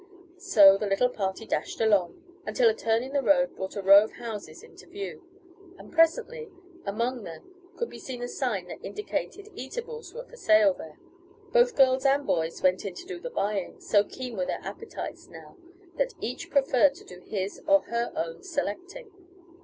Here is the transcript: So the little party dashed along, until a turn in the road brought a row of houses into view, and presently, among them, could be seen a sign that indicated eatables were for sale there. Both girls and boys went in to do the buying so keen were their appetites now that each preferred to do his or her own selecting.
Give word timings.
So 0.39 0.79
the 0.79 0.87
little 0.87 1.09
party 1.09 1.45
dashed 1.45 1.79
along, 1.79 2.23
until 2.43 2.67
a 2.67 2.73
turn 2.73 3.03
in 3.03 3.13
the 3.13 3.21
road 3.21 3.55
brought 3.55 3.75
a 3.75 3.83
row 3.83 4.03
of 4.03 4.13
houses 4.13 4.63
into 4.63 4.87
view, 4.87 5.21
and 5.77 5.93
presently, 5.93 6.49
among 6.87 7.21
them, 7.21 7.53
could 7.77 7.87
be 7.91 7.99
seen 7.99 8.23
a 8.23 8.27
sign 8.27 8.65
that 8.69 8.83
indicated 8.83 9.49
eatables 9.53 10.11
were 10.11 10.25
for 10.25 10.37
sale 10.37 10.73
there. 10.73 10.97
Both 11.51 11.75
girls 11.75 12.03
and 12.03 12.25
boys 12.25 12.63
went 12.63 12.83
in 12.83 12.95
to 12.95 13.05
do 13.05 13.19
the 13.19 13.29
buying 13.29 13.79
so 13.79 14.03
keen 14.03 14.35
were 14.35 14.45
their 14.47 14.63
appetites 14.63 15.27
now 15.27 15.55
that 15.97 16.15
each 16.19 16.49
preferred 16.49 16.95
to 16.95 17.05
do 17.05 17.19
his 17.19 17.61
or 17.67 17.81
her 17.83 18.11
own 18.15 18.41
selecting. 18.41 19.11